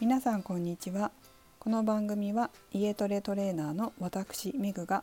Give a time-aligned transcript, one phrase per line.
[0.00, 1.10] 皆さんこんにちは。
[1.58, 5.02] この番組は家トレトレーナーの私メグが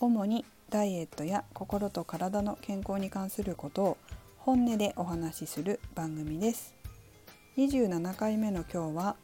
[0.00, 3.96] 主にダイエットや心と体の健康に関することを
[4.36, 6.74] 本音でお話しする番組です。
[7.56, 9.16] 27回目の今日は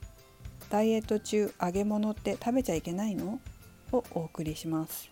[0.70, 3.40] ダイエット中揚げ物って食べちゃいけないの？
[3.92, 5.10] をお送りします。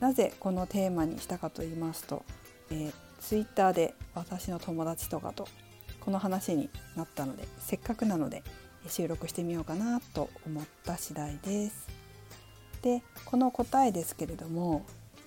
[0.00, 2.24] なぜこのテーマにしたかと言いますと、
[2.72, 5.46] えー、ツイッターで私の友達とかと
[6.00, 8.42] この話になったのでせっかくなので
[8.88, 11.88] 収録してみようかなと思った次第です。
[12.82, 14.86] でこの答えですけれども、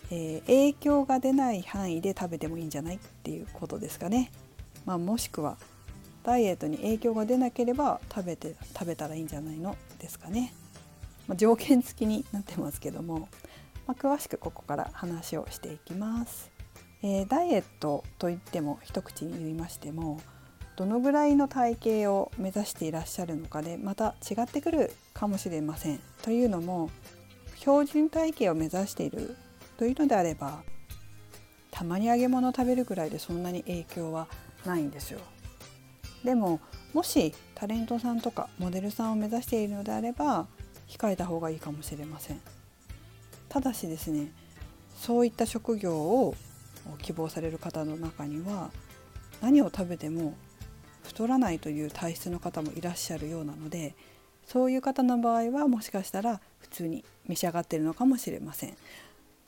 [0.09, 4.31] えー、影響が出ない範囲で食べてもいいんじゃないっていうことですかね。
[4.85, 5.57] まあ、もしくは
[6.23, 10.53] ダイエットに影響が出なければ食べて食べたらいいんじゃないのですかね。
[11.27, 13.29] まあ、条件付きになってますけども、
[13.87, 16.51] まあ、詳しくここから話をしていきます。
[17.01, 20.21] えー、ダイエットといっても一口に言いましても
[20.75, 25.99] どのぐらいの体型を目指していらっしゃるのかでまた違ってくるかもしれません。
[26.21, 26.89] というのも
[27.57, 29.35] 標準体型を目指している
[29.77, 30.63] というのであれば
[31.71, 34.27] たまに揚げ物を食べるくらいでそんなに影響は
[34.65, 35.19] ないんですよ。
[36.23, 36.59] でも
[36.93, 40.47] もしタレントさんとかモデルさんを目指しているのであれば
[40.87, 42.41] 控えた方がいいかもしれません。
[43.49, 44.31] ただしですね
[44.95, 46.35] そういった職業を
[47.01, 48.71] 希望される方の中には
[49.41, 50.33] 何を食べても
[51.03, 53.95] 太らないという体質の方もいらっしゃるようなので
[54.47, 58.75] そういう方の場合はもしかしたら普通に召し上がってるのかもしれません。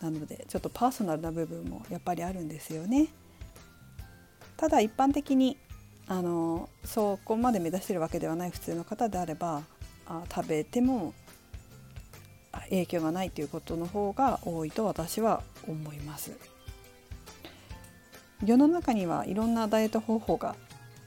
[0.02, 3.08] なのでちょっとパーソナルな部分もやっぱりあるんですよね。
[4.58, 5.58] ただ一般的に
[6.08, 9.64] あのそこまで目指してるわけではない普通の方であれば
[10.08, 11.14] あ食べても
[12.70, 16.32] 影響がないということの方が多いと私は思います。
[18.46, 20.56] 世の中にはいろんなダイエット方法が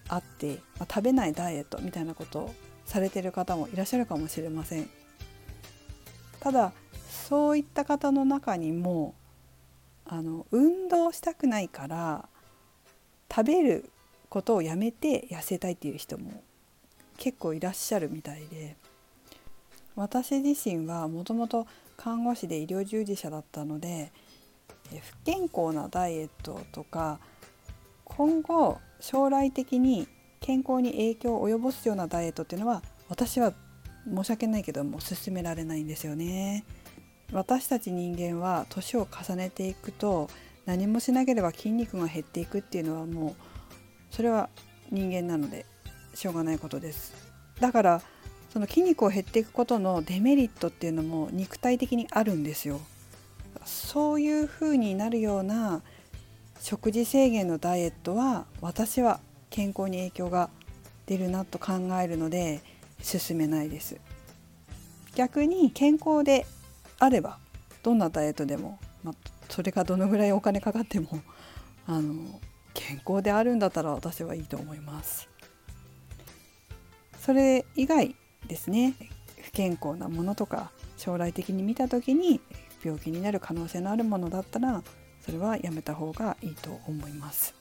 [0.09, 2.55] あって、まあ、食べないダイエットみたいなことを
[2.87, 4.89] されてる方もいらっしゃるかもしれません。
[6.41, 6.73] ただ
[7.29, 9.15] そういった方の中にも
[10.07, 12.29] あの運動したくないから
[13.31, 13.91] 食べる
[14.31, 16.43] ことをやめて痩せたいっていう人も
[17.19, 18.77] 結構いらっしゃるみたいで
[19.97, 21.67] 私自身はもともと
[21.97, 24.13] 看護師で医療従事者だったので
[25.03, 27.19] 不健康なダイエットとか
[28.19, 30.09] 今後将来的に
[30.41, 33.53] 健康に影響を及ぼすようなダイエットっていうのは私は
[34.13, 36.65] 申し訳ないけども勧められないんですよね。
[37.33, 40.29] 私たち人間は年を重ねていくと
[40.67, 43.45] 何もしなければ筋肉が減っていくっていうのはもう
[44.11, 44.49] それは
[44.91, 45.65] 人間なので
[46.15, 47.15] しょうがないことです。
[47.61, 48.03] だから
[48.53, 52.81] その筋肉を減っていくことのデメリットっていうのも肉体的にあるんですよ。
[53.65, 55.83] そういう風になるような
[56.61, 59.21] 食事制限のダイエットは私は
[59.51, 60.51] 健康に影響が
[61.07, 62.61] 出るなと考えるので
[63.03, 63.97] 進めないです。
[65.15, 66.47] 逆に健康で
[66.99, 67.39] あれば
[67.83, 69.15] どんなダイエットでも、まあ、
[69.49, 71.09] それがどのぐらいお金かかっても
[71.87, 72.41] あの
[72.75, 75.29] 健康であるんだったら私はいいと思います。
[77.21, 78.15] それ以外
[78.47, 78.95] ですね
[79.43, 82.41] 不健康なものとか将来的に見た時に
[82.83, 84.83] 病気になる可能性のあるものだったら
[85.29, 87.55] それはやめた方がいいと思います。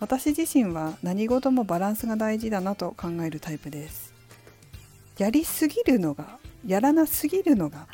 [0.00, 4.14] 私自身は何事もバランスが大事だなと考えるタイプです。
[5.18, 7.86] やりすぎるのがやらなすぎるのが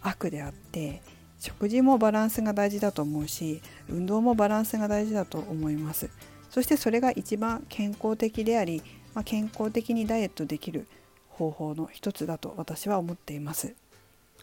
[0.00, 1.02] 悪であって
[1.38, 6.10] 食事もバランスが大事だと思うし運動もバランスが大事だと思います。
[6.50, 8.82] そしてそれが一番健康的であり、
[9.14, 10.88] まあ、健康的にダイエットできる
[11.28, 13.76] 方法の一つだと私は思っています。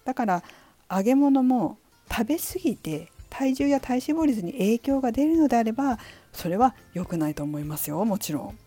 [0.05, 0.43] だから
[0.89, 1.77] 揚げ物も
[2.09, 5.99] 食べ過ぎて体重や体脂肪率に影響が出るのであれば
[6.33, 8.57] それは良くないと思いますよもちろん。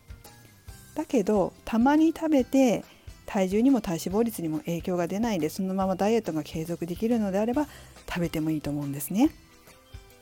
[0.94, 2.84] だけどたまに食べて
[3.24, 7.66] 体重にも体脂肪率にも影響が出ないでそのままダイエットが継続できるのであれば
[8.08, 9.30] 食べてもいいと思うんですね。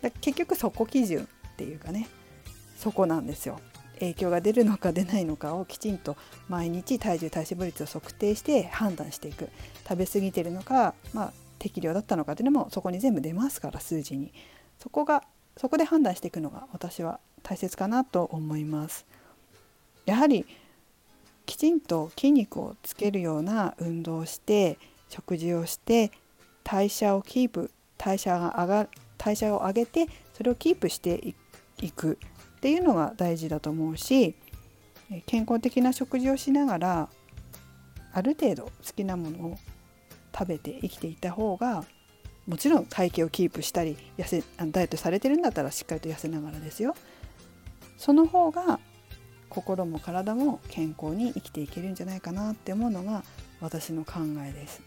[0.03, 2.09] だ結局そこ基準っていうかね
[2.77, 3.61] そこなんですよ。
[4.01, 6.17] 影響が出るのか出ないのかをきちんと
[6.49, 9.49] 毎日体重体脂肪率を測定して判断していく
[9.89, 11.33] 食べ過ぎてるのか、まあ、
[11.67, 14.33] 適量だったのかっていうのもそこに全部出ますから数字に。
[14.79, 15.25] そこが
[15.57, 19.05] そこで判断していくのが私は大切かなと思います。
[20.05, 20.47] やはり
[21.45, 24.79] きちんと筋肉をつけるような運動をして
[25.09, 26.13] 食事をして
[26.63, 31.35] 代謝をキープ代謝が上が代謝を上げてそれをキープして
[31.79, 32.19] いく。
[32.57, 34.35] っていうのが大事だと思うし
[35.27, 37.09] 健康的な食事をしながら
[38.13, 39.59] ある程度好きなものを
[40.37, 41.85] 食べて生きていた方が
[42.47, 46.95] もちろん体型をキープしたり痩せダイエットされてるんだったらしっかりと痩せながらですよ
[47.97, 48.79] その方が
[49.49, 53.25] 心も体も健康に生きていけるんじゃないかなって思うのが
[53.61, 54.83] 私の考えです。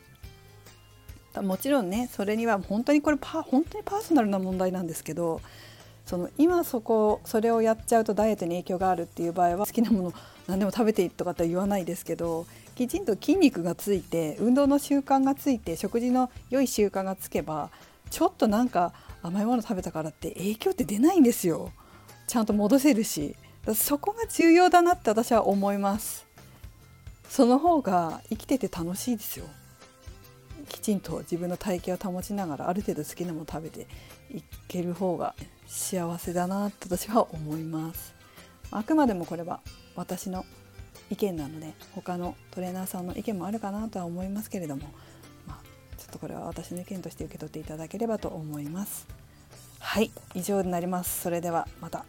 [1.42, 5.42] もちろんねそれには本当にこれパ本当にパーソナルな問題なんですけど
[6.06, 10.14] その今そこそれをやっちゃうとダイエットに影響があるっていう場合は好きなもの
[10.50, 17.70] 何でも食べていいとかって言わないですけどきちんと筋肉がついて運動の習慣がついて食事の良い習慣がつけば
[18.10, 21.72] ちょっとなんか甘いもの食べたからって影響って出ないんですよ。
[22.28, 23.36] ちゃんと戻せるし。
[23.76, 26.26] そこが重要だなって私は思います。
[27.28, 29.46] その方が生きてて楽しいですよ。
[30.68, 33.88] きちんと自分の体型を保ちながらある程度好きなもの食べて
[34.34, 35.36] いける方が
[35.68, 38.16] 幸せだなって私は思います。
[38.72, 39.60] あくまでもこれは
[39.96, 40.46] 私の
[41.10, 44.84] 意見なので他のトレーナーさんの意見もあるかなとは思いますけれども、
[45.48, 49.08] まあ、ちょっとこれは私の意見として受け取っていただければと思います。
[49.80, 51.22] はい以上になります。
[51.22, 52.06] それではまた。